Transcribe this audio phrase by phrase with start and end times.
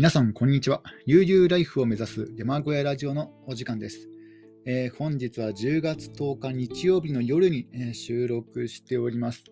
[0.00, 0.80] 皆さん、こんにちは。
[1.04, 4.08] 悠々ライフを目指す山小屋ラジオのお時間です。
[4.64, 9.44] えー、本日は10月10日日曜日の夜に、え、収録しております。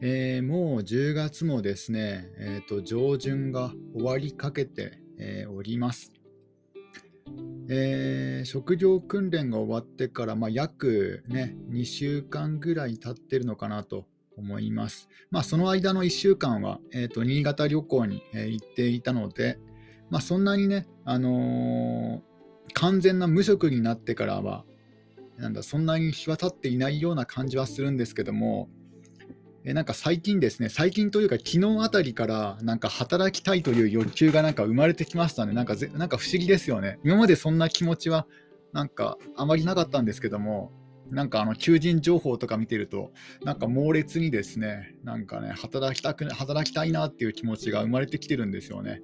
[0.00, 6.12] えー、もう10月もですね、えーと、上旬が終わりかけて、えおります。
[7.70, 14.04] え職業訓練が終わってから、まあ、約、ね、2週間ぐらい経ってるのかなと
[14.36, 15.08] 思います。
[15.30, 19.58] まあ、その間の1週間は、えーと、新潟旅行に、えー、行っていたので、
[20.10, 24.64] まあ、そんなにね、あのー、完全な無職になってからは、
[25.38, 28.68] なんだそんなに日は経っていないような感じはするんですけども、
[29.64, 35.52] えなんか最近ですね、最近というか、昨日あたりからなんか働きたいという欲求がなんか生まれてきましたね。
[35.52, 36.98] なんかなんか不思議ですよね。
[37.04, 38.26] 今までそんな気持ちは
[38.72, 40.72] なんかあまりなかったんですけども、
[41.12, 43.12] なんかあの求人情報とか見てると、
[43.44, 49.02] なんか猛烈にですね、なんかね、働きたく働きたいなっていう気持ちが生まれてきてるんですよね。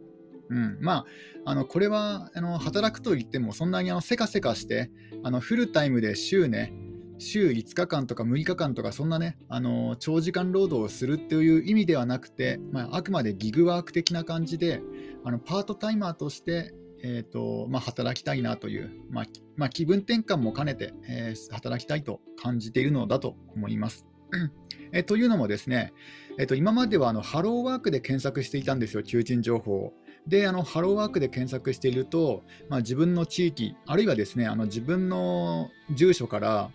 [0.51, 1.05] うん、ま
[1.45, 4.91] あ、あのこれはあの働くといっても、そんなにあのせかせかして、
[5.23, 6.73] あのフルタイムで週ね、
[7.19, 14.81] 週5日間とか6日間とか、そんなね、あの長時間労働をするっていう意味ではなくて、まあ、あくまでギグワーク的な感じで、
[15.25, 19.25] あのパートタイマーとしてえーとまあ、働きたいなという、まあ
[19.57, 24.07] まあ、気分転換も兼ねて、えー、働きたいと感じているのだと思います。
[24.93, 25.93] え、というのもですね、
[26.39, 29.93] えーと、今まではあのハローワークで検索していたんですよ、求人情報を。
[30.27, 36.71] で、あのハローワークで検索していると、まあ、自分の地域、あるいはですね、あの自分の住所から、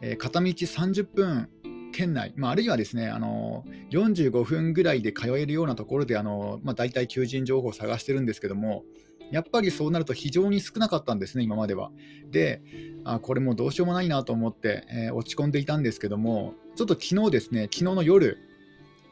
[0.00, 1.48] えー、片道30分
[1.92, 8.82] 県内、まあ、あるいはですねあの45分ぐらいで通えるようなところであの、まあ、大体求人情報を探してるんですけども、
[9.32, 11.90] やっぱりそうなると非常に少なかったんですね、今までは。
[12.30, 12.62] で、
[13.04, 18.38] あこれもうどうしようもないなと思って、えー、落ち込んでいたんですけども、ちょっと昨日ですね、昨日の夜、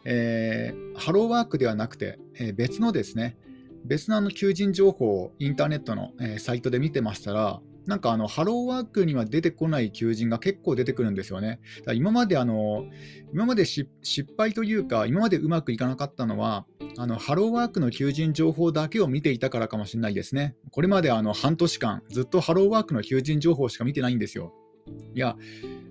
[0.05, 3.37] えー、ハローワークではなくて、えー、別のですね、
[3.85, 7.61] 別のあの求人情報をインターネットの、えサイトで見てましたら、
[7.91, 11.59] なんかあのハローワークには出てこない求人が結構出てくるんですよね。
[11.79, 12.85] だから今まであの
[13.35, 13.89] 今まで失
[14.39, 16.67] 敗というか、今までうまくいかなかったのは、
[16.99, 20.55] あのハローワークの求人情報だけを見ていたからかもしれないですね。
[20.71, 24.55] これまであの半年間、ずっとハローワークの求人情報しか見てないんですよ。
[25.13, 25.37] いや、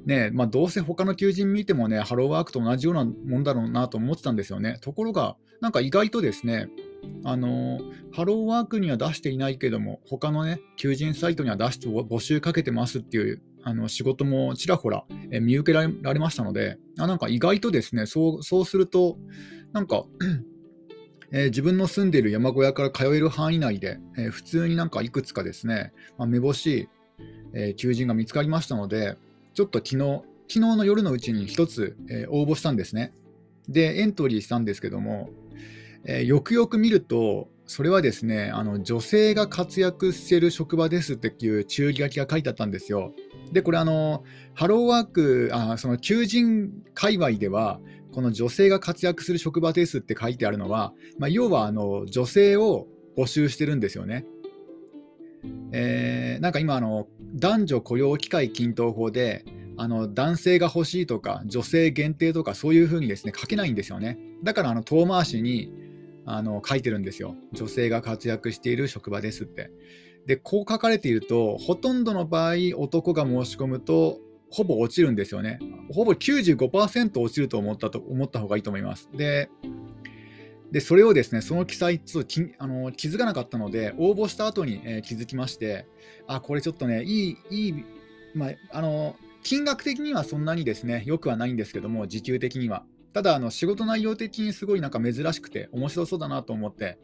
[0.05, 4.77] ねまあ、どうせ他の求人見てもね、ハローワークと同じようなもんだろうなと思ってたんですよね。
[4.79, 6.69] ところが、なんか意外とですね、
[7.23, 7.79] あの
[8.11, 19.17] ハローワークには出していないけども、他のね、求人サイトには出して募集かけてますっていうあの仕事もちらほら、え見受けられましたので、あなんか意外とですね、そうそうすると、
[19.73, 20.05] なんか
[21.31, 26.89] えー、自分の住んでいる山小屋から通える範囲内で、えー、普通になんかいくつかですね、まあ、めぼしい、
[27.53, 29.15] えー、求人が見つかりましたので、
[29.53, 33.13] ちょっと昨日、昨日の夜のうちに1つ、え応募したんですね。
[33.67, 35.29] で、エントリーしたんですけども、
[36.05, 43.13] えよくよく見ると、それはですね、あの女性が活躍してる職場ですっていう注意書きが書いてあったんですよ。
[43.51, 44.23] で、これあの、
[44.55, 47.79] ハローワーク、あその求人界隈では、
[48.11, 54.25] この女性が活躍する職場ですって書いてあるのは、まあ、要はあの女性を募集してるんですよね。
[55.71, 59.45] えー、なんか今あの、男女雇用機会均等法で、
[59.77, 64.17] あの男性が欲しいとか、女性限定とか、そういうふうにですね書けないんですよね。
[64.43, 65.71] だからあの遠回しに
[66.25, 67.35] あの書いてるんですよ。
[67.53, 69.71] 女性が活躍している職場ですって。
[70.25, 74.19] で、こう書かれていると、ほとんどの場合、男が申し込むと、
[74.51, 75.59] ほぼ落ちるんですよね。
[75.91, 79.09] ほぼ95%落ちると思ったと思った方がいいと思います。
[79.13, 79.49] で、
[80.71, 85.87] でそれをですね、その記載つきあの気づかなかったので、応募した後に、えー、気づきまして、
[86.27, 87.85] あ、これちょっとね、いい、いい、
[88.35, 92.85] まあ、あの、金額的にはそんなにですね、良くはないんですけども、時給的には。
[93.13, 96.99] ただ、あの仕事内容的にすごいなんか珍しくて、面白そうだなと思って、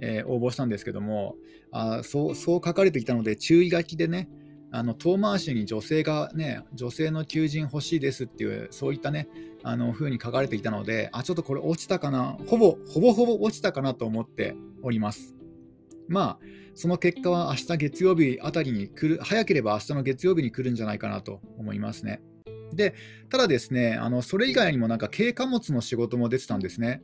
[0.00, 1.34] えー、応募したんですけども
[1.72, 4.28] あそう、そう書かれていたので、注意書きでね、
[4.70, 9.28] あの遠回しに女性がね、女性の求人欲しいですっていう、そういったね、
[9.62, 15.34] あの風に書かれていたので、あ、ちょっとこれ落ちたかな、ほぼ、ほぼほぼ落ちたかなと思っております。
[16.06, 16.38] まあ、
[16.74, 22.22] その結果は明日月曜日あたりに来る、早ければ明日の月曜日に来るんじゃないかなと思いますね。
[22.74, 22.94] で、
[23.30, 27.02] ただですね、あのそれ以外にもなんか軽貨物の仕事も出てたんですね。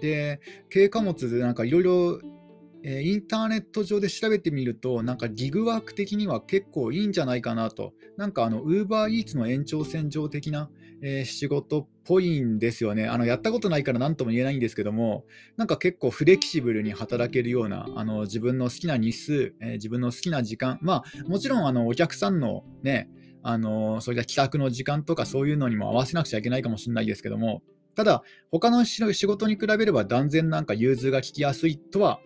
[0.00, 0.40] で、
[0.72, 2.20] 軽貨物でなんかいろいろ
[2.86, 7.94] インターネット上で調べてみると、なんかギグワーク的には結構いいんじゃないかなと。
[8.18, 10.68] なんかあの、ウーバーイーツの延長線上的な、
[11.02, 13.06] えー、仕事っぽいんですよね。
[13.06, 15.24] あの、やったことないから何とも言えないんですけども、
[15.56, 23.08] なんか結構フレキシブルに働けるような、あの、自分の好きな日数、えー、自分の好きな時間、まあ、もちろんあの、お客さんのね、
[23.44, 27.62] あの、そういった企画の時間とかそういうのにも合わせなくちゃいけないかもしれないですけども、
[27.94, 32.20] ただ、他の仕事に比べれば断然なんか融通が利きやすいとは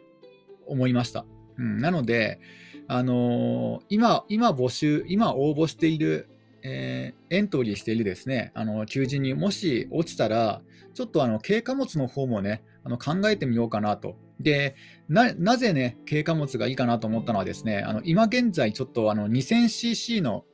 [0.66, 1.26] 思いました。
[1.58, 2.40] うん、なので、
[2.86, 6.30] あのー、今、今募集、今応募している、
[6.62, 10.62] えー、エントリーしているですね、あの求人にもし落ちたら、
[10.94, 14.16] ちょっとあの軽貨物の方もね、あの考えてみようかなと。
[14.40, 14.76] で
[15.08, 20.44] な、なぜね、軽貨物がいいかなと思ったのはですね、あの今現在ちょっとあの 2000cc の、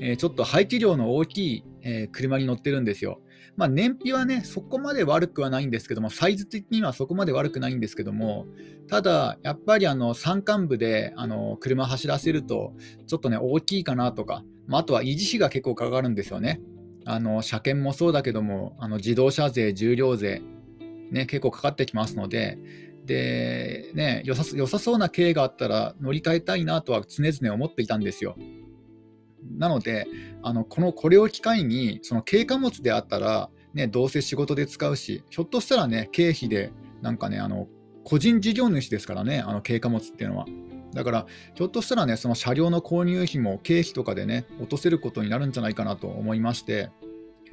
[0.00, 3.20] え、ちょっと排気量の大きい、え、車に乗ってるんですよ。
[3.56, 8.46] まあ、燃費はね、そこまで悪くはないんですけども、サイズ的にはそこまで悪くないんですけども、
[8.88, 12.74] ただ、やっぱりあの山間部であの車走らせると、
[13.06, 16.60] ちょっとね、大きいかなとか、まあ、あとは維持費が結構かかるんですよね。
[17.06, 20.42] あの車検もそうだけども、あの自動車税、重量税、
[21.10, 22.58] ね、結構かかってきますので、
[23.06, 28.36] でね、良さ良さそうな経営があったら乗り換えたいなとは常々思っていたんですよ。
[29.58, 30.06] なので、
[30.42, 36.72] あのこのこれを機会に、その軽貨物であったら、ね、どうせ仕事で使うし、ひょっとしたらね、経費で、
[37.02, 37.68] なんかね、あの
[38.04, 40.46] 個人事業主ですからね、あの軽貨物っていうのは。
[40.94, 46.90] だから、ひょっとしたらね、その車両の購入費も経費とかでね、落とせることになるんじゃないかなと思いまして、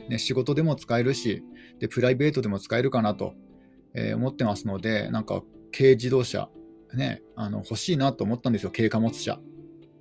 [0.08, 1.44] ね、仕事でも使えるし
[1.80, 3.34] で、プライベートでも使えるかなと、
[3.94, 5.44] えー、思ってますので、なんか
[5.76, 6.50] 軽自動車、
[6.94, 9.40] ね、あの欲しいなと思ったんですよ、軽貨物車。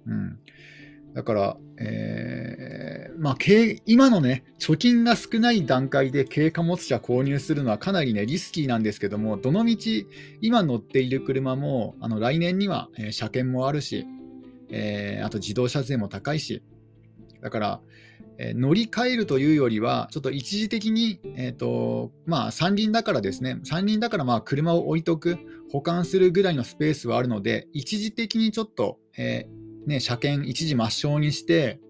[0.06, 0.38] うん、
[1.14, 3.36] だから、えー、まあ、
[3.86, 10.06] 今のね、貯金が少ない段階で軽貨物車購入するのはかなりね、リスキーなんですけども、どのみち、
[10.40, 14.06] 今乗っている車も、あの来年には、えー、車検もあるし、
[14.70, 16.62] えー、あと自動車税も高いし、
[17.42, 17.80] だから、
[18.38, 25.36] え乗り換えるというよりは、ちょっと一時的に、えーとまあ、三輪だからですね、三輪だからまあ車を置いとく、
[25.70, 31.80] 保管するぐらいのスペースはあるので、一時的にちょっと、えーね、車検一時抹消にして、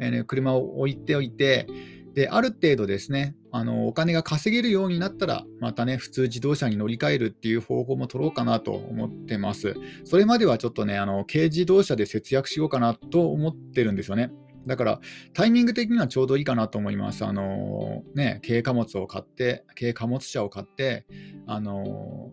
[0.00, 1.66] えーね、車を置いておいて、
[2.14, 9.74] である程度ですねあのお金が稼げるようになったら、またね、普通自動車に乗り換えるっていう方法も取ろうかなと思ってます。
[10.04, 14.30] それまではちょっとね、あの軽自動車で節約しようかなと思ってるんですよね。
[14.66, 15.00] だから、
[15.32, 17.24] タイミング的にはちょうどいいかなと思います。
[17.24, 21.06] あのね、軽貨物を買って、軽貨物車を買って、
[21.46, 22.30] あの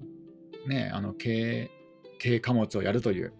[0.68, 1.71] ね、あの軽
[2.21, 3.33] 軽貨物をやるという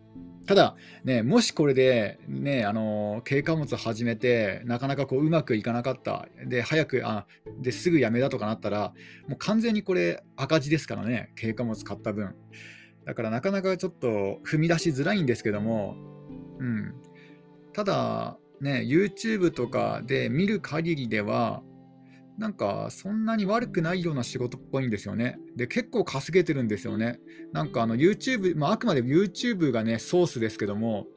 [0.48, 7.28] ただ、ね、もしこれで、ね、あの軽貨物始めて、なかなかこううまくいかなかった、で早くあ
[7.60, 8.94] ですぐやめだとかなったら、
[9.28, 12.34] もう完全にこれ赤字ですからね、軽貨物買った分。
[13.06, 15.98] だからなかなかちょっと踏み出しづらいんですけども、
[16.60, 16.94] うん、
[17.74, 21.62] ただ、ね、YouTube とかで見る限りでは、
[22.38, 25.40] なんかそんなに悪くないような仕事っぽいんですよね。
[25.56, 27.20] で、結構稼げてるんですよね。
[27.52, 31.08] なんかあの YouTube、まあ、あくまで YouTube がね、ソースですけども、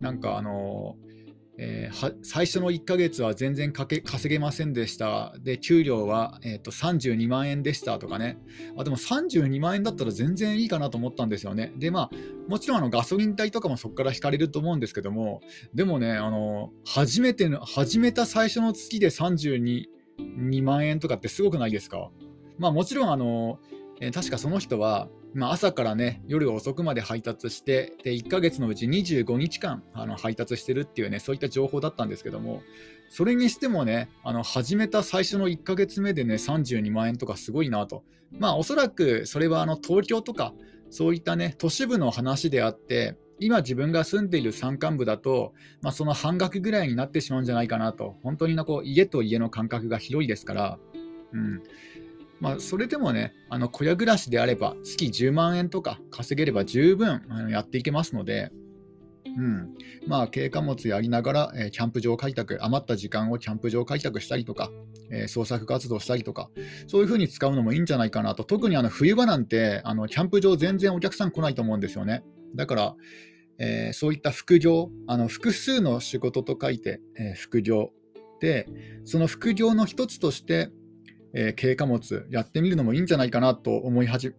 [0.00, 0.96] なんかあの、
[1.58, 5.34] えー、最初の1ヶ月は全然稼げませんでした。
[5.40, 8.38] で、給料は、えーと、32万円でしたとかね。
[8.76, 11.72] あ、でも32万円だったら全然いいかなと思ったんですよね。
[11.76, 12.10] で、まあ、
[12.48, 15.42] もちろんあのガソリン代とかもそこから引かれると思うんですけども、
[15.74, 19.84] でもね、あの、初めての、始めた最初の月で32、
[20.18, 22.10] 2万円とかってすごくないですか？
[22.58, 23.58] まあもちろんあの、
[24.00, 32.62] えー、確かその人は、まあ、朝からね夜遅くまで配達してで1ヶ月のうち25日間あの配達してるっていうねそういった情報だったんですけども
[33.08, 38.04] それにしてもねあの始めた最初の1ヶ月目でね32万円とかすごいなと。
[38.38, 40.54] まあおそらくそれはあの東京とか
[40.90, 50.78] そういったね都市部の話であって今自分が住んでいる山間部だと、まあ、その半額ぐらいになってしまうんじゃないかなと、本当になこう家と家の間隔が広いですから、
[51.32, 51.62] うん。
[52.40, 58.50] まあ、それでもね、あの小屋暮らしであれば、月10万円とか稼げれば十分やっていけますので、
[59.24, 59.74] うん。
[60.06, 64.70] まあ、軽貨物やりながら、キャンプ場開拓、余った時間をキャンプ場開拓したりとか、
[65.26, 66.50] 創作活動したりとか、
[66.86, 72.22] そういうふうに使うのもいいんじゃないかなと、特にあの冬場なんてあのキャンプ場全然お客さん来ないと思うんですよね。
[72.54, 72.96] だから、
[73.58, 77.90] えー、そういった副業、あの複数の仕事と書いて、えー、副業
[78.40, 78.66] で、
[79.04, 80.70] その副業の一つとして、
[81.34, 84.34] えー、軽貨物やってみるのもいいんじゃないかなと思い始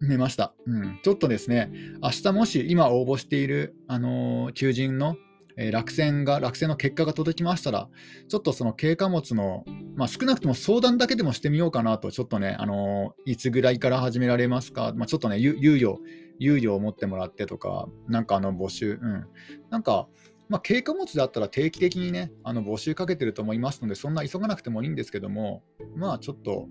[0.00, 0.54] めました。
[0.66, 1.70] うん、ちょっとですね、
[2.02, 5.16] 明日もし今応募している、あのー、求人の、
[5.58, 7.88] えー、落選が、落選の結果が届きましたら、
[8.28, 9.64] ちょっとその軽貨物の、
[9.96, 15.98] まあ、少なくとも相談だけでもしてみようかなと、ちょっとね、あのー、いつぐらいから始められますか、まあ、ちょっとね、猶予
[16.40, 19.26] 猶予を持ってもらってとか、なんかあの募集、うん。
[19.70, 20.08] なんか、
[20.48, 25.62] まあ、軽貨物だったら定期的にね、あの募集かけてると思いますので、そんな急がなくてもいいんですけども、
[25.96, 26.68] まあちょっと、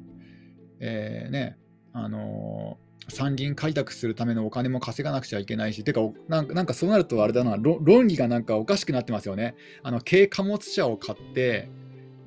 [0.79, 1.58] えー、ね、
[1.94, 9.55] あのー、参議院開拓するためのお金も稼がなくちゃいけないし、てか、なんかそうなるとあれだな、論理がなんかおかしくなってますよね。
[9.83, 11.69] あの軽貨物車を買って、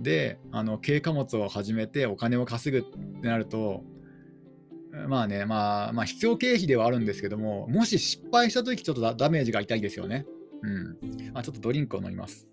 [0.01, 3.83] で、あの軽貨物を始めてお金を稼ぐってなると、
[5.09, 10.27] まあね、まあ、まあ、必要経費ではあるんですけども、もし失敗したとき、ちょっとダメージが痛いですよね。
[10.63, 10.97] うん。
[11.35, 12.49] あ、ちょっとドリンクを飲みます。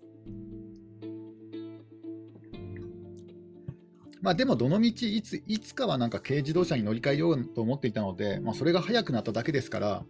[4.20, 10.04] まあ、でも、どのみちいついつかはなんか軽自動車に乗り換えようと思っていたので、まあ、それが早くなっただけですから、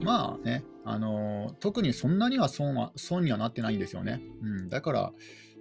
[0.00, 4.20] まあね、あのー、特にそんなには損は損にはなってないんですよね。
[4.42, 5.12] うん、だから、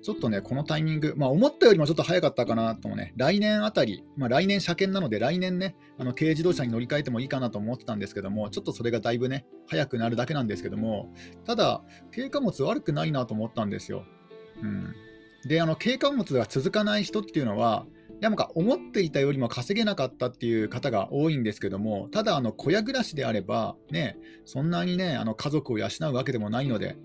[0.04, 11.12] ちょっとね、このタイミング、まあ、思ったよりもちょっと早かったかなともね、来年あたり、まあ、来年車検なので、来年ね、あの軽自動車に乗り換えてもいいかなと思ってたんですけども、ちょっとそれがだいぶね、早くなるだけなんですけども、
[11.46, 11.84] ただ、
[12.16, 14.06] 軽貨物悪くないなと思ったんですよ。
[14.62, 14.96] うん、
[15.48, 17.86] で、あの軽貨物が続かない人っていうのは、
[18.20, 26.98] なんか思っていたよりも稼げなかったっていう方が多いんですけども、ただ、あの小屋暮らしであれば、ね、そんなにね、あの家族を養うわけでもないので、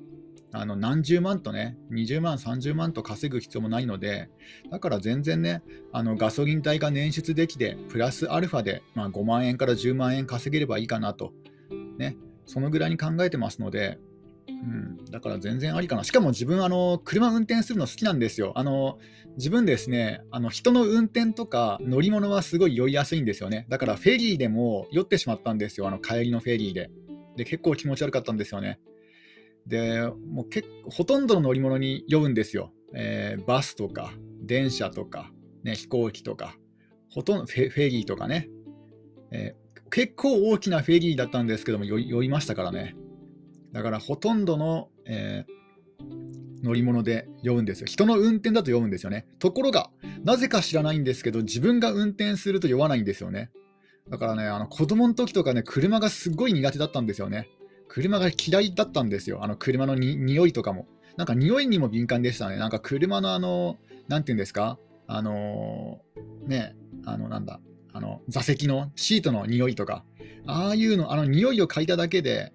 [0.54, 4.28] あの何十万とね、20万、30万と稼ぐ必要もないので、
[4.70, 11.32] だから全然ね、あのガソリン代が捻出できて、プラスアルファで、まあ、5万円から10万円稼げればいいかなと、
[11.98, 13.98] ね、そのぐらいに考えてますので、
[14.48, 16.04] うん、だから全然ありかな。
[16.04, 18.52] しかも自分、あの車運転するの好きなんですよ。
[18.56, 18.98] あの
[19.36, 23.66] 自分ですね、あの人の運転とか乗り物はすごい酔いやすいんですよね。
[23.68, 26.90] だからフェリーでも酔ってしまったんですよ、あの帰りのフェリーで。
[27.36, 28.80] で、結構気持ち悪かったんですよね。
[29.66, 32.72] で、もう結構ほとんどの乗り物に酔うんですよ。
[32.94, 35.30] えー、バスとか、電車とか、
[35.62, 36.56] ね、飛行機とか、
[37.10, 38.48] ほとんどフェリーとかね、
[39.30, 42.96] えー、結構大きなフェリーだったんですけども酔いましたからね。
[43.72, 47.86] だからほとんどの、えー、乗り物で酔うんですよ。
[47.86, 49.26] 人の運転だと酔うんですよね。
[49.38, 49.90] ところが、
[50.24, 53.50] なぜか知らないんですけど、自分が運転すると酔わないんですよね。
[54.10, 57.48] だからね、あの子供の時とかね、車がすごい苦手だったんですよね。
[57.88, 59.44] 車が嫌いだったんですよ。
[59.44, 60.86] あの車のに匂いとかも。
[61.16, 62.56] なんか匂いにも敏感でしたね。
[62.56, 64.78] なんか車のあの、なんていうんですか？
[65.06, 66.74] あのー、ね、
[67.04, 67.60] あの、なんだ、
[67.92, 70.04] あの、座席のシートの匂いとか、
[70.46, 72.52] ああいうの、あの匂いを嗅いだだけで、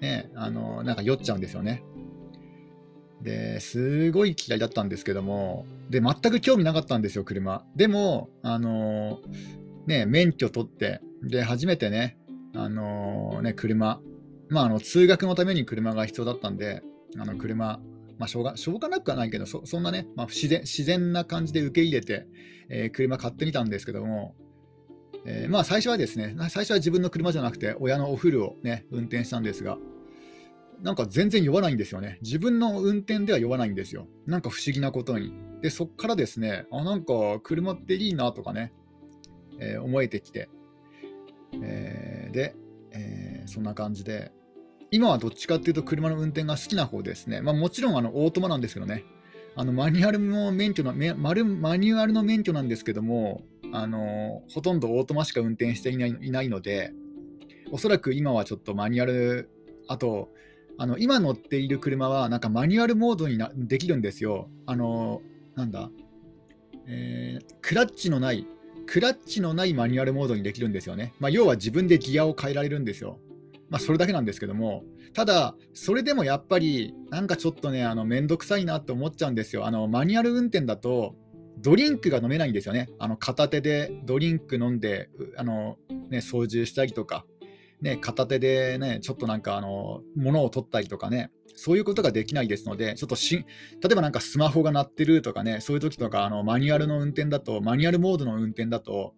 [0.00, 1.82] ね、あの、なんか酔っちゃうんですよね。
[3.22, 7.64] で、すごい嫌いだったんですけども、で、全く興味なかったんですよ、車。
[7.74, 9.20] でも、あの
[9.86, 12.16] ね、免許取って、で、初めてね、
[12.54, 14.00] あのね、車、
[14.48, 16.82] まあ、あの通学のために車が必要だったんで、
[17.18, 17.80] あの車、
[18.18, 22.26] まあ、しょうがしょうがなくはないけど、そそんなね、まあ、自然自然な感じで受け入れて、
[22.68, 24.34] えー、車買ってみたんですけども、
[25.24, 29.78] えー、まあ最初はですね、最初は自分の車じゃなくて、親のお風呂をね、運転したんですが、
[30.82, 32.18] なんか全然酔わないんですよね。
[32.22, 34.06] 自分の運転では酔わないんですよ。
[34.26, 35.32] なんか不思議なことに。
[35.60, 38.72] で、そっからですね、あ、なんか車っていいなとかね、
[39.58, 40.48] えー、思えてきて、
[41.62, 42.54] えー、で、
[42.92, 44.30] えー、そんな感じで、
[44.90, 47.40] 今はどっちかっていうと車の運転が好きな方ですね。
[47.40, 49.04] まあ、もちろんあのオートマなんですけどね。
[49.56, 56.92] あのマニュアルの免許のママニュアルの免許なんですけども、あのほとんどオートマしか運転していないいないので、
[57.70, 59.50] おそらく今はちょっとマニュアル、
[59.88, 60.30] あと、
[60.78, 64.48] あの今乗っている車はなんかマニュアルモードになできるんですよ。
[64.66, 65.22] あの
[65.56, 65.90] なんだ、
[66.86, 68.46] えー、クラッチのない、
[68.86, 71.12] クラッチのないマニュアルモードにできるんですよね。
[71.18, 73.18] まあ、要は自分でギアを変えられるんですよ。
[73.68, 79.66] まあ、それだけなんですけども、ただ、それでもやっぱり、なんかちょっとね、あの、めんどくさいなって思っちゃうんですよ。
[79.66, 81.16] あの、マニュアル運転だと、
[81.60, 82.88] ドリンクが飲めないんですよね。
[82.98, 85.76] あの、片手でドリンク飲んで、あの、
[86.10, 87.24] ね、操縦したりとか、
[87.80, 93.44] ね、片手でね、ちょっとなんか、あの、物を取ったりとかね、そういうことができないですので、ちょっとし
[93.82, 99.14] 例えばなんかスマホが鳴ってるとかね、そういう時とか、あの、マニュアルの運転だと、マニュアルモードの運転だと、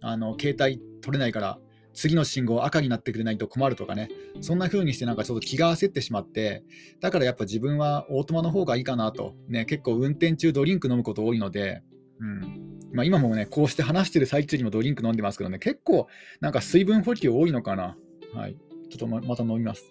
[0.00, 1.58] あの、携帯取れないから、
[1.98, 4.08] 次の信号赤になってくれないと困るとかね、
[4.40, 6.62] そんな風にしてなんかちょっと気が焦ってしまって、
[7.00, 11.82] だからやっぱ自分はオートマの方がいいかなと、ね、結構運転中ドリンク飲むこと多いので、
[12.20, 16.06] うんまあ、今もね、こうして話してる最中にもドリンク飲んでますけどね、結構
[16.40, 17.96] なんか水分補給多いのかな。
[18.32, 18.56] はい。
[18.90, 19.84] ちょっとまた飲みます。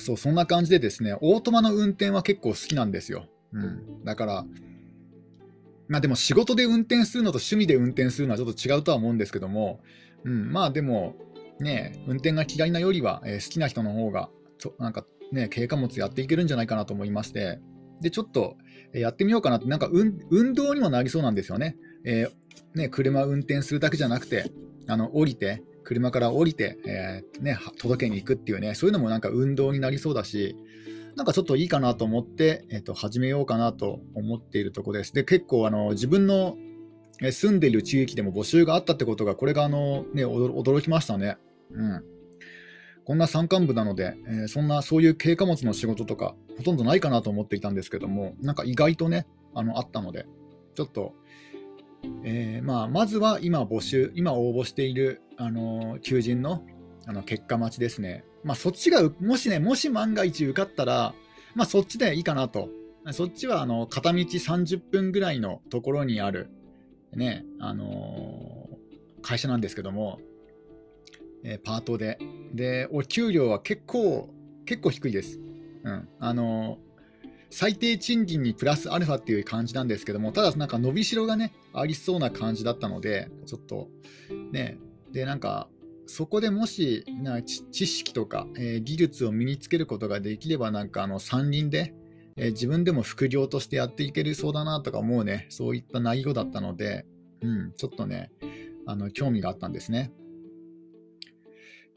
[0.00, 3.26] そう、そんな感じでですね、オートマの運転は結構好きなんですよ。
[3.52, 4.04] うん。
[4.04, 4.46] だから、
[5.88, 9.80] まあでも仕事で運転するのと趣味で運転するのはちょっと違うとは思うんですけども、
[10.24, 11.14] うん、まあでも、
[11.60, 14.28] ね、運転が嫌いなよりは、えー、好きな人の方が、
[14.58, 17.60] ちょなんかね、軽貨物やっていけるんじゃないかなと思いまして、
[18.00, 18.56] で、ちょっと
[18.92, 21.76] やってみようかなって、なんか運動にもなりそうなんですよね。
[22.04, 24.50] えー、ね、車運転するだけじゃなくて、
[24.88, 30.56] あの降りて、車から降りて、えー、ね、届けに行くっていうね、そういうのもなんか運動になりそうだし、
[31.16, 35.14] なんかちょっといいかなと思って、えっと、始めようかなと思っているところです。
[35.14, 36.56] で、結構あの自分の
[37.32, 41.38] 住んでいる地域でも募集があったってことが、これがあの、ね、驚きましたね。
[41.72, 42.04] うん。
[43.06, 50.26] こんな山間部なので、えー、そんなそういう軽貨物の仕事とかほとんどないかなと思っていたんですけども、なんか意外とね、あのあったので、
[50.74, 51.14] ちょっと、
[52.24, 56.62] えー、まあ、まずは今募集、今応募している、あの求人の
[57.06, 58.24] あの結果待ちですね。
[58.46, 61.14] まあ、そっちが、もしね、もし万が一受かったら、
[61.56, 62.70] まあ、そっちでいいかなと。
[63.12, 66.50] そっちはあの片道30分ぐらいのところにある、
[67.12, 70.20] ね、あのー、会社なんですけども、
[71.44, 72.18] えー、パートで。
[72.54, 74.32] で、お給料は結構、
[74.64, 75.40] 結構低いです。
[75.82, 76.08] うん。
[76.20, 83.88] あのー、最低賃金にプラスアルファっていう感じなんですけども、ただなんか伸びしろがね、ありそうな感じだったので、ちょっと、
[84.52, 84.78] ね、
[85.10, 85.68] で、なんか、
[86.06, 91.94] そこでもしな知識とか、えー、技術を身につけることができれば、なんかあの山林で、
[92.36, 97.06] えー、自分でも副業としてやっていけるそうだなとか思うね、そういった内容だったので、
[97.42, 98.30] うん、ちょっとね、
[98.86, 100.12] あの興味があったんですね。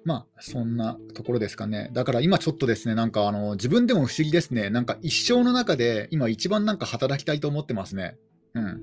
[0.06, 1.90] まあ、そんなところですかね。
[1.94, 4.70] だから今ちょっとですね、なんかあの自分でも不思議ですね。
[4.70, 8.18] なんか一生の中で今一番なんか働きたいと思ってますね。
[8.54, 8.82] うん。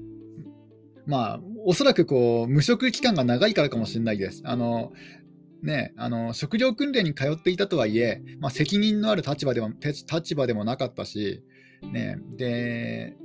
[1.06, 4.42] まあ、おそらくこう無職期間が長いからかもしれないです。
[4.44, 4.92] あの
[5.62, 11.42] ね、あの職業訓練に通っていたとはいえ、まあ、責任のある立場でも立場でもなかったし、
[11.82, 13.16] ね、で、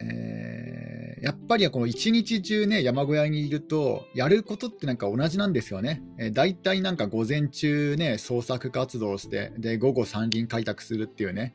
[0.00, 6.02] えー、やっぱりこの一日中ね、山小屋にいると、やることってなんか同じなんですよね。
[6.18, 11.54] えー、大体なんか午前中ね、創作活動して、で、午後山林開拓するっていうね、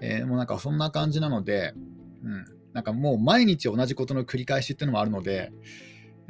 [0.00, 1.74] えー、もうなんかそんな感じなので、
[2.24, 5.52] うん、なんかもう毎日同じことの繰り返しっていうのもあるので、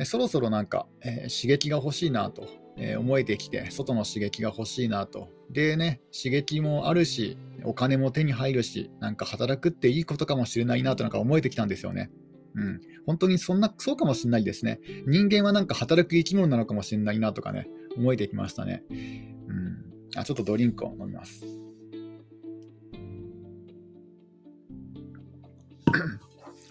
[0.04, 5.28] そろそろなんか、えー、刺激が欲しいなと、えー、思えてきて、外の刺激が欲しいなと。
[5.50, 12.10] でね、刺激もあるし、お金も手に入るし、なんか働くっていいことかもしれないなとなんか思えてきたんですよね。
[12.54, 14.80] うん、本当にそんな、そうかもしれないですね。
[15.06, 18.82] 人間はなんか働く生き物なのかもしれないなとかね、思えてきましたね。
[18.90, 19.84] うん、
[20.16, 21.59] あちょっとドリンクを飲みます。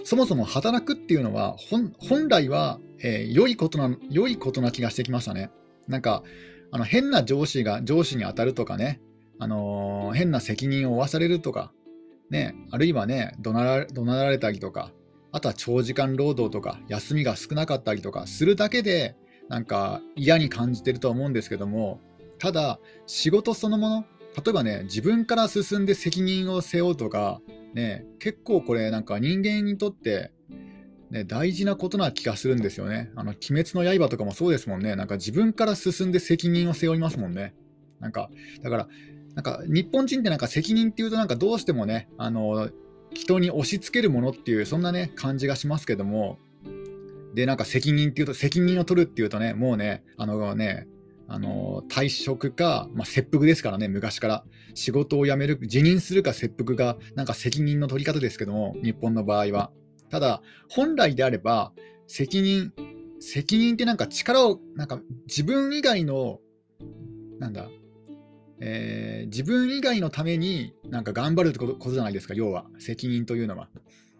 [0.09, 1.55] そもそも働くっていうのは
[1.99, 5.51] 本来は、えー、良いことな良いことな気がしてきましたね。
[5.87, 6.23] なんか
[6.71, 8.99] あの変な上司が上司に当たるとかね、
[9.37, 11.71] あのー、変な責任を負わされるとか、
[12.31, 14.91] ね、あるいはね怒鳴ら怒鳴られたりとか、
[15.31, 16.79] あとは長時間労働とか。
[16.87, 18.25] 休みが少なかったりとか。
[18.25, 19.15] するだけで
[19.47, 21.99] なんか嫌に感じてるとは思うんですけども。
[22.39, 24.05] ただ仕事そのもの。
[24.43, 27.41] 例えばね自分から進んで責任を背負うとか。
[27.73, 30.31] ね、結構これなんか人間にとって、
[31.11, 33.11] ね、大事なことな気がするんですよね。
[33.15, 34.95] あの、鬼滅の刃とかもそうですもんね。
[34.95, 37.53] なんか自分から進んで責任を背負いますもんね。
[37.99, 38.29] なんか、
[38.61, 38.87] だから、
[39.35, 42.69] なんか日本人ってなんか責任っていうとなんかどうしてもね、あの、
[43.13, 46.37] 人に押し付けるものっていう、そんなね、感じがしますけども、
[47.33, 50.87] で、なんか責任っていうと、責任を取るっていうとね、もうね、あのね、
[51.31, 54.43] あの退職か、まあ、切腹ですからね、昔から。
[54.73, 59.71] 仕事を辞める、辞任するか切腹が、なんか責任の取り方ですけども、日本の場合は。
[60.09, 61.71] ただ、本来であれば、
[62.07, 62.73] 責任、
[63.19, 66.39] 責任ってなんか力を、なんか自分以外の、
[67.37, 67.69] なんだ、
[68.59, 73.69] えー、自分以外のためになんか頑張るってことじゃないですか、要は、責任というのは。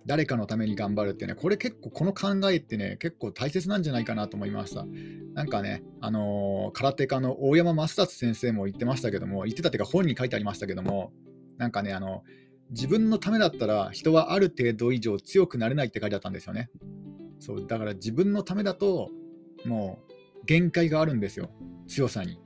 [0.10, 4.88] 誰かのために頑張るってね、これ結構、この考えってね、結構大切なんじゃないかなと思いました。
[5.36, 11.14] なんかね、あのー、空手家の大山正達先生も言ってましたけども、言ってたっていうか本に書いてありましたけども、
[11.60, 12.24] なんかね、あの、
[12.72, 16.72] 自分のためだったら人はある程度以上強くなれないって書いてあったんですよね。
[17.40, 19.12] そう、だから自分のためだと、
[19.64, 20.14] もう
[20.48, 21.52] 限界があるんですよ、
[21.88, 22.40] 強さに。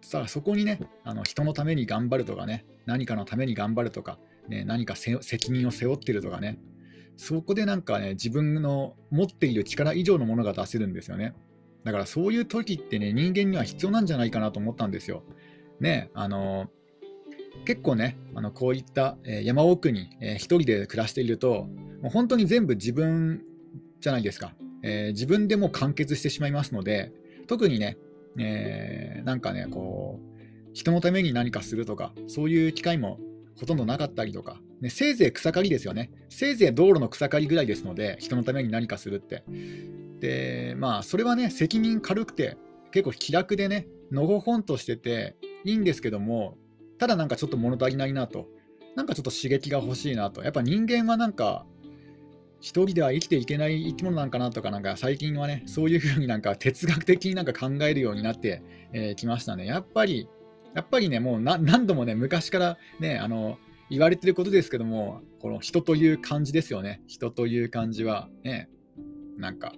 [0.00, 6.58] さあそこにね、あの人のために頑張るとかね、何かのために頑張るとか、ね、何か責任を背負ってるとかね、
[7.16, 11.34] そこでなんかね、自分の持っている力以上のものが出せるんですよね。
[11.84, 15.22] だからそういう時ってね、人間には必要なんじゃないかなと思ったんですよ。
[15.80, 16.70] ね、あの
[17.64, 21.68] 結構ね、あのこういった、えー、山奥に、えー、一人で暮らしていると、
[22.02, 23.42] もう本当に全部自分
[24.00, 24.54] じゃないですか。
[24.82, 27.12] えー、自分でも完結してしまいますので、
[27.46, 27.98] 特にね、
[28.38, 33.20] えー、なんかね、こう、人のために何かするとか、そういう機会も
[33.62, 36.10] ほとんどなかったりとか、ね、せいぜい草刈りですよね。
[36.28, 39.44] せいぜい道路の草刈りぐらいですので、人のために何かするって。
[40.18, 42.56] で、まあ、それはね、責任軽くて、
[42.90, 46.58] 結構気楽でね、のほほんとしてていいんですけども、
[46.98, 48.48] ただなんかちょっと物足りないなと。
[48.96, 50.42] なんかちょっと刺激が欲しいなと。
[50.42, 51.64] やっぱ人間はなんか、
[52.60, 59.66] 一人では生きていけない生き物なんかなとか、なんか最近はね、そういうふうになんか哲学的になんか考えるようになってき、えー、ましたね。
[59.66, 60.28] やっぱり、
[60.74, 63.58] やっぱりね、もう何度もね、昔からね、あの、
[63.90, 67.02] 言われてることですけども、この人という感じですよね。
[67.06, 68.70] 人という感じは、ね、
[69.36, 69.74] なんか、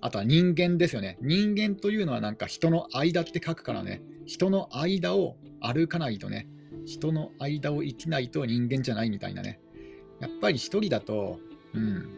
[0.00, 1.18] あとは人間ですよね。
[1.20, 6.48] 人間というのはなんか人の間って書くからね、人の間を歩かないとね、
[6.86, 9.60] 人の間を生きないと人間じゃないみたいなね。
[10.20, 11.38] やっぱり一人だと、
[11.74, 12.08] うん。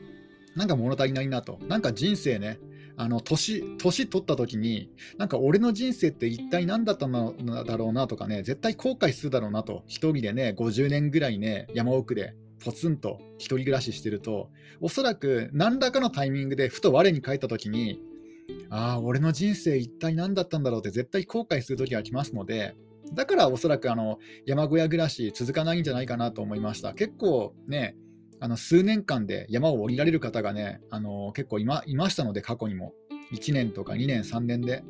[0.55, 1.59] なんか物足りないなと。
[1.67, 2.59] なんか人生ね、
[2.97, 14.51] あの年年取った時に、なんか俺の人生って一体何だったのだろうなとかね、絶対後悔するだろうなと、一人でね、50年ぐらいね、山奥でポツンと一人暮らししてると、
[14.81, 18.01] おそらく何らかのタイミングでふと我に返った時に、
[18.71, 22.75] ああ、俺の人生一体何だったんだろうって絶対後悔する時が来ますので、
[23.13, 26.95] だからおそらくあの山小屋暮らし続かないんじゃないかなと思いました。
[26.95, 27.97] 結構ね、
[28.43, 32.93] あの数年間で山を降りられる方がね、あの結構いまいましたので、過去にも。
[33.33, 34.83] 1年とか2年、3年で。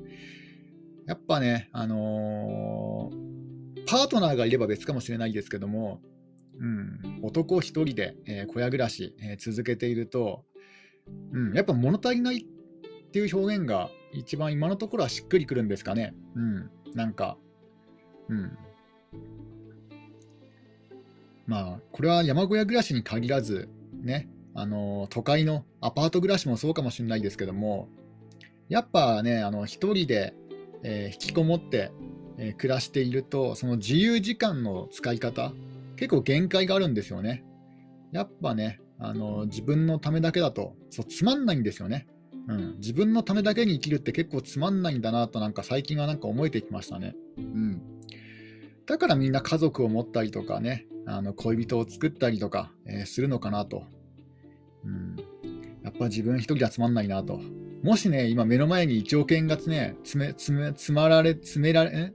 [1.07, 6.01] やっぱね、あのー、パートナーがいれば別かもしれないですけども、
[6.59, 10.47] うん、男一人で、えー、小屋暮らし、えー、続けていると、
[11.33, 16.15] うん、やっぱ物足りないっていう表現が一番今のところはしっくりくるんですかね。
[16.35, 17.37] うん、なんか、
[18.31, 18.57] うん。
[21.47, 23.69] まあ、これは山小屋暮らしに限らず、
[24.03, 27.89] ね、あの都会のアパート暮らしもそうかもしれないですけども、
[28.69, 30.35] やっぱね、あの一人で、
[30.83, 31.91] えー、引きこもって、
[32.39, 35.53] えー、暮らしていると、その自由時間の使い方、
[35.97, 37.45] 結構限界があるんですよね。
[38.13, 42.07] やっぱね、あの自分のためだけだとそうつまんないんですよね、
[42.47, 42.77] うん。
[42.79, 47.17] 自分のためだけに生きるって結構つまんないんだなとなんか最近はなんか思えてきましたね。
[47.37, 47.83] うん、
[48.87, 53.85] だからみんな家族を持ったりとかね、あの恋人を作ったりとか、えー、するのかなと。
[54.85, 55.17] うん、
[55.83, 57.41] やっぱ自分一人じゃつまんないなと。
[57.83, 62.13] もしね、今目の前に1億円がね、詰め、詰め、詰まられ、詰められ、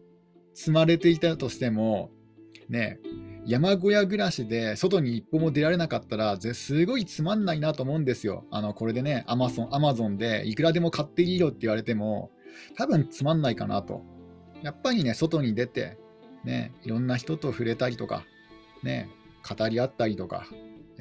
[0.54, 2.10] 積まれていたとしても、
[2.70, 3.00] ね、
[3.46, 8.46] 山小屋暮らしで外に一歩も出られなかったら、すごいつまんないなと思うんですよ。
[8.52, 12.32] あの、これでね、アマゾン、アマゾンでいくらでも買っていいよって言われても、
[12.76, 14.04] 多分つまんないかなと。
[14.64, 15.98] やっぱりね、外に出て、
[16.44, 18.26] ね、いろんな人と触れたりとか、
[18.88, 19.10] ね、
[19.48, 20.48] 語り合ったりとか、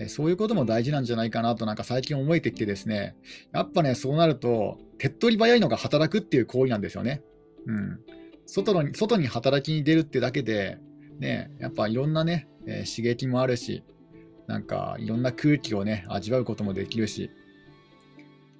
[0.08, 3.16] そういうことも大事なんじゃないかなとなんか最近思えてきてですね、
[3.52, 7.22] やっぱね、そうなると、手っ取り早いのが働くっていう行為なんですよね。
[7.66, 8.00] うん。
[8.44, 10.78] 外の外に働きに出るってだけで、
[11.18, 13.82] ね、やっぱいろんなね、えー、刺激もあるし、
[14.46, 17.30] なんかいろんな空気をね、味わうこともできるし、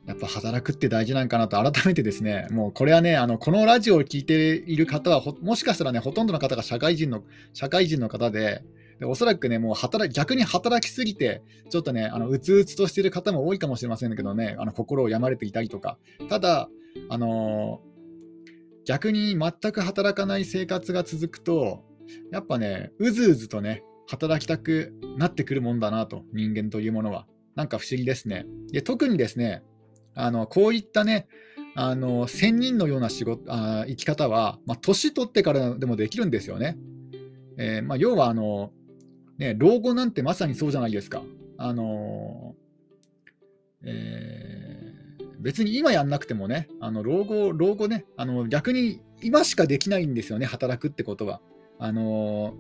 [0.07, 8.63] やっぱ働くって大事なんかなと改めてですね、もうこれはね、あのこのラジオを聴いている方はもしかしたらね、ほとんどの方が社会人の社会人の方で、
[8.99, 16.69] でおそらくね、もう働逆に働きすぎて、ちょっとね、あのうつうつとしてる方も多いかもしれませんけどね、あの心を病まれていたりとか、ただ、
[17.09, 21.85] あのー、逆に全く働かない生活が続くと、
[22.33, 27.27] やっぱね、うずうずとね、働きたくなってくるもんだなと、人間というものは。
[27.57, 28.45] なんか不思議ですね。
[28.71, 29.63] で特にですね、
[30.15, 31.27] あのこういったね、
[31.75, 36.79] あの仙人のような仕事あ生き方は、まあ、年取ってからでもできるんですよね。
[37.59, 38.71] えー、まあ、要はあの、
[39.39, 41.23] ね、老後なんてまさにそうじゃないですか。
[41.59, 42.55] あの
[43.83, 51.41] えー、別に今やんなくてもね、あの老後、老後ね、あの逆に今しかできないんですよね、働くってことは。
[51.79, 52.55] あの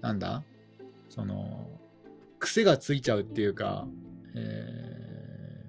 [0.00, 0.44] ー、なんだ？
[1.08, 1.68] その、
[2.38, 3.88] 癖がついちゃうっていうか、
[4.36, 5.64] え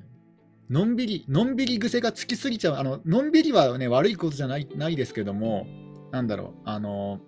[0.70, 2.76] ー、のんびり、のんびり癖がつきすぎちゃう。
[2.76, 5.66] あの、のんびりはね、悪いことじゃないないですけども、
[6.12, 7.22] なんだろう、あの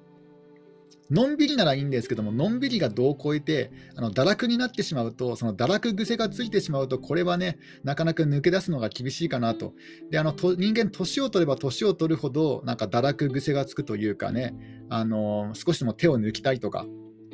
[1.11, 9.73] のんびりならいいんですけども、のんびりが度を超えて、あの堕落になってしまうと、その堕落癖がついてしまうと、これはね、なかなか抜け出すのが厳しいかなと。
[10.09, 14.55] で、あのと人間、年を取れば年を取るほど、なんか堕落癖がつくというかね、
[14.89, 16.85] あの少しでも手を抜きたいとか、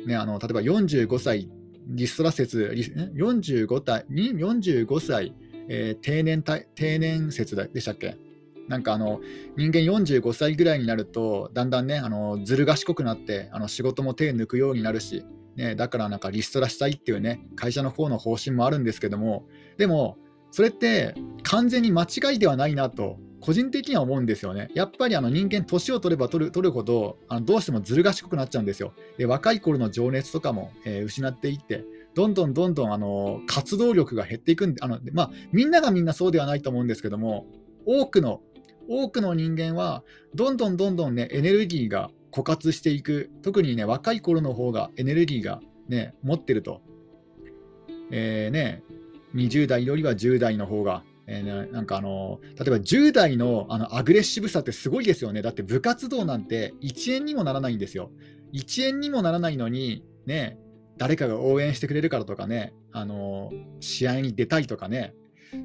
[0.04, 1.48] ね、あの例えば45歳、
[1.86, 2.72] リストラ説、
[3.14, 5.34] 45, 歳45歳、
[5.68, 8.16] えー、定年定年説でしたっけ？
[8.68, 9.20] なんかあの
[9.56, 15.24] 人間45歳ぐらいになるとだんだんねあのずる賢くなってあの仕事も手抜くようになるし、
[15.56, 19.46] ね、だからなんかリストラしたいっていうね会社の方の方針もあるんですけども
[19.78, 20.18] でも
[20.50, 24.68] それって完全に間違いではないなと個人的には思うんですよね。
[24.74, 28.94] やっぱりあの人間、年を取れば取る取るほどあのどうしてもずる賢くなっちゃうんですよ。
[29.16, 37.46] で若い頃の情熱とかも、えー、失っていって、どんどんどんどんあの活動力が減っていくんであの、まあ、みんながみんなそうではないと思うんですけども、
[37.86, 38.42] 多くの
[38.88, 40.02] 多くの人間は
[40.34, 46.80] どんどんどんどんねエネルギーが枯渇していく特にね若い頃の方がエネルギーがね持ってると、
[48.10, 48.82] えー、ね
[49.34, 55.42] 20代よりは10代の方がえー、なんかあの例えば10代のあのアグレッシブさってすごいですよね。
[55.42, 58.10] だって部活動なんて1円にもならないんですよ。
[58.54, 60.58] 1円にもならないのに、ね、
[60.96, 65.14] 誰かが応援してくれるからとかね、あの試合に出たいとかね、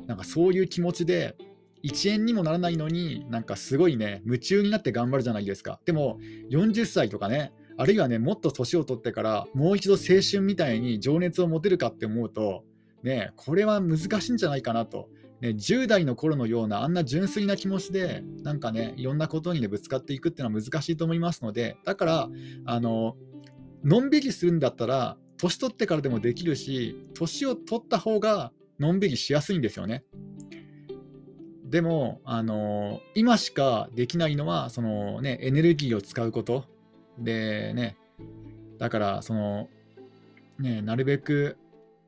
[0.06, 1.38] なんかそういう気持ちで
[1.84, 5.80] 1円にもならないのに、なんかすごいね、夢中になって頑張るじゃないですか。
[5.86, 6.20] でも、
[6.50, 12.64] 40歳とかね、あるいはね、もっと年を取ってから、もう一度青春みたいに情熱を持てるかって思うと、
[13.04, 15.10] ね、これは難しいんじゃないかなと。
[15.42, 22.30] ね、10代の頃のようなあんな純粋な気持ちでなんかねいろんなことに、ね、ぶつかっていくっていうのは難しいと思いますのでだから
[22.64, 23.18] あの
[23.84, 30.06] のんびりするんだったら年取ってからでもできるし年を取った方がのんびりしやすいんですよね。
[31.74, 36.66] でも、あの今しかできないのはその、ね、エネルギーを使うこと
[37.18, 37.98] でね
[38.78, 39.70] だからその、
[40.60, 41.58] ね、なるべく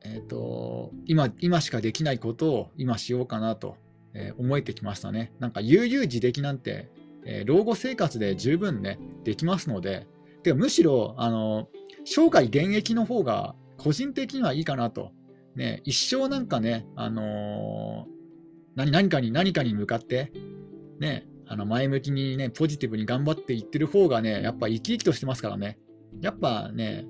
[0.04, 3.76] えーと、今今しかできないことを今しようかなと、
[4.14, 5.32] えー、思えてきましたね。
[5.40, 6.88] なんか悠々自適なんて、
[7.24, 10.06] え、老後生活で十分ね、できますので、
[10.44, 11.68] てかむしろあの
[12.04, 15.10] 生涯現役の方が個人的にはいいかなと。
[15.56, 18.06] ね、一生なんかね、あの、
[18.76, 20.32] 何かに何かに向かって、
[21.00, 25.78] ね、あの前向きにね、ポジティブに頑張っていってる方がね、やっぱ生き生きとしてますからね。
[26.20, 27.06] やっぱね、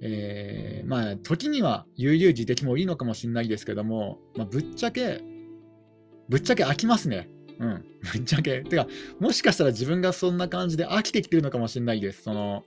[0.00, 5.22] えー、まあ、時には悠々自適もいいのかもしれないですけども、まあ、ぶっちゃけ、
[6.28, 7.28] ぶっちゃけ飽きますね。
[7.58, 8.62] うん、 ぶっちゃけ。
[8.62, 8.86] てか、
[9.18, 12.22] もしかしたら自分がそんな感じで飽きてきてるのかもしれないです。
[12.22, 12.64] その、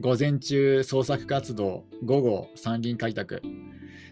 [0.00, 3.40] 午前中創作活動、午後参議院開拓。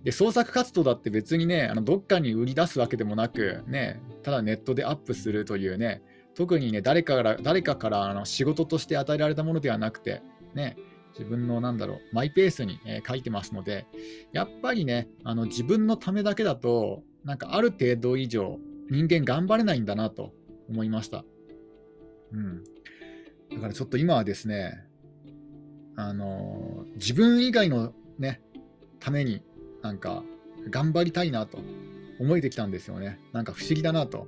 [0.05, 6.03] で、創作活動だって別にね、あのどっかに売り出すわけでもなく、ね、ただネットでアップするというね、
[6.35, 10.23] 特にね、誰かから誰かからあの仕事として与えられたものではなくて、
[10.55, 10.77] ね、
[11.19, 13.87] 自分のなんだろう、マイペースに、えー、書いてますので、
[14.33, 18.59] やっぱりね、あの自分のためだけだと、なんかある程度以上、
[18.91, 20.35] 人間頑張れないんだなと
[20.69, 21.25] 思いました。
[22.33, 22.65] うん。
[23.55, 24.85] だからちょっと今はですね、
[25.97, 28.43] あの、自分以外のね、
[29.01, 29.43] ために
[29.85, 30.25] なんか
[30.71, 31.59] 頑張りたいなと
[32.19, 33.21] 思えてきたんですよね。
[33.33, 34.27] なんか不思議だなと。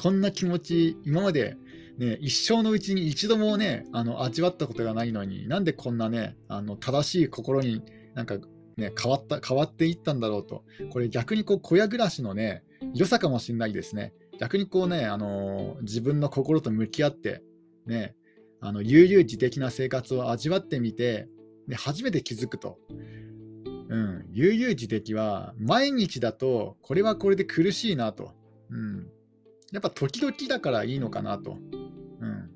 [0.00, 1.56] こんな気持ち、今まで
[1.98, 7.82] ね、一生のうちに一度もね、あの味わったことがないのに、なんでこんなね、あの正しい心に
[8.14, 8.36] なんか
[8.76, 12.62] ね、変わった変わっていったんだろうと、これ逆にこう小屋暮らしのね、
[12.94, 14.12] 良さかもしれないですね。
[14.38, 17.42] 逆にこうね、あのー、自分の心と向き合って、
[17.86, 18.14] ね、
[18.60, 21.28] あの悠々自適な生活を味わってみて、
[21.66, 22.78] で初めて気づくと。
[23.88, 28.32] うん、悠々自適は毎日だとこれはこれで苦しいなと。
[28.70, 29.06] うん、
[29.72, 31.58] やっぱ時々だからいいのかなと。
[32.20, 32.50] うん、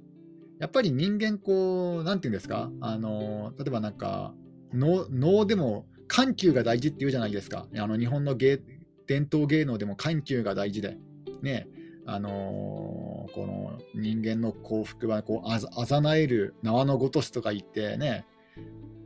[0.58, 4.34] やっぱり人間こう、なんていうんですか、あの例えばなんか
[4.72, 7.66] 能、でも緩急が大事って言うじゃないですか。
[7.76, 8.60] あの日本の芸
[9.06, 10.96] 伝統芸能でも緩急が大事で。
[11.42, 11.68] ね、
[12.04, 18.26] あのー、この人間の幸福はこうあざあざなえる縄のごとしとか言ってね、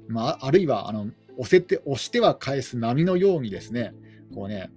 [0.08, 1.08] まあ、あるいはあの
[1.38, 3.95] 押せて押しては返す波のようにですね、
[4.35, 4.71] こうね、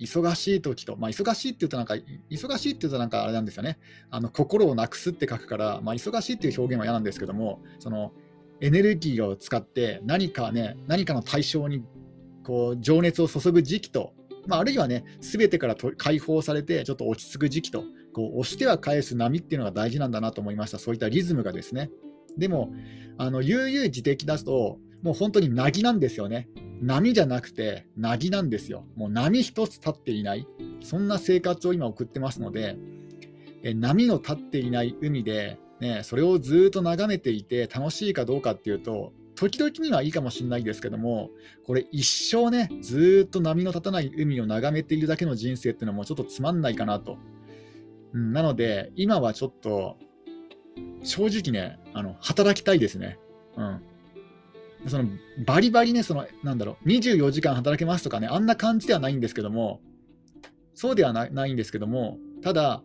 [0.00, 1.94] 忙しい時と、まあ、忙しいって言うとなんか、
[2.30, 3.78] 忙しいって言うとなんかあれなんですよね。
[4.10, 8.12] あの心をなくすって書くから、まあ、忙しいっていう表現は嫌なんですけども、その
[8.62, 11.84] エネルギーを使って何かね、何かの対象に
[12.44, 14.14] こう情熱を注ぐ時期と、
[14.46, 20.78] まあ、あるいはね、すべてから解放されてちょっと落ち着く時期と、こう押しては返す波っていうのが大事なんだなと思いました。
[20.78, 21.90] そういったリズムがですね。
[22.38, 22.72] でも、
[23.18, 26.48] あの悠々自適だと、もう本当になぎなんですよね。
[26.82, 28.86] 波じゃなくて、なぎなんですよ。
[28.96, 30.46] もう波一つ立っていない。
[30.82, 32.76] そんな生活を今送ってますので、
[33.62, 41.30] え波の立っていない海で、ね、それをずっと眺めていて楽しいかどうかっていうと、時々にはいいかもしれないですけども、
[41.66, 47.16] これ一生ね、ずっと波の立たない海を眺めているだけの人生っていうのもちょっとつまんないかなと。
[48.12, 49.96] うん、なので、今はちょっと、
[51.02, 53.18] 正直ね、あの働きたいですね。
[53.56, 53.82] うん。
[54.86, 55.08] その
[55.44, 59.80] バリバリね、そのなんだろう、24時間働けますとかね、あんな感じではないんですけども、
[60.74, 62.82] そうではないんですけども、ただ、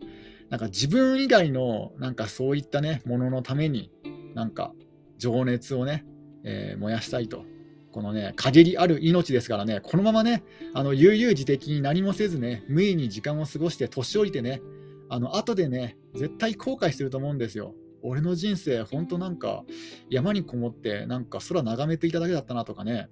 [0.50, 3.92] なんか自分以外のなんかそういったね、もののために、
[4.34, 4.74] なんか
[5.18, 6.06] 情熱をね、
[6.44, 7.46] えー、燃やしたいと。
[7.92, 14.62] このね、限りある命ですからね、このままね、あの悠々自適に何もせずね、無意に時間を過ごして、年老いてね、
[15.08, 17.74] あの後でね、絶対後悔すると思うんですよ。
[18.06, 19.64] 俺の人生、本当なんか
[20.10, 23.10] 山にこもってなんか空眺めていただけだったなとかね、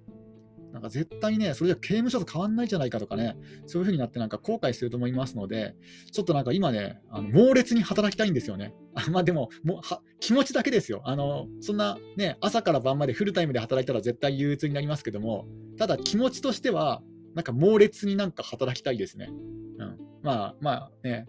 [0.72, 5.76] なんか絶対ね、それじゃ刑務所と変わんないじゃないかとかね、そういう風になってなんか後悔すると思いますので、
[6.10, 8.74] ちょっとなんか今ね、あの猛烈に働きたいんですよね。
[9.10, 11.00] まあでももは、気持ちだけですよ。
[11.04, 15.46] あの、そんなね、朝から晩までフルタイムで働いたら絶対憂鬱になりますけども、
[15.78, 17.02] ただ気持ちとしては、
[17.34, 19.28] なんか猛烈になんか働きたいですね。
[19.78, 19.96] うん。
[20.22, 21.26] まあまあね、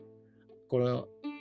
[0.69, 0.91] これ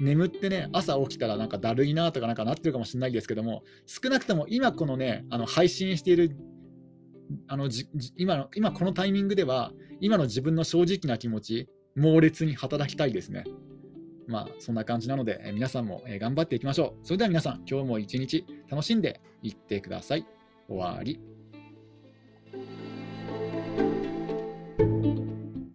[0.01, 6.37] 眠ってね、朝起きたらなんかだるいなとかなんかなってるかもしれないですけども、少なくとも今このね、あの配信している、
[7.49, 13.45] あのじ今の今このタイミングでは、今の自分の正直な気持ち、猛烈に働きたいですね。
[14.27, 17.07] まあ、そんな感じなので、え皆さんも、え頑張っていきましょう。
[17.07, 20.27] それでは皆さん、今日も一日楽しんでいってください。
[20.67, 21.34] 終わり。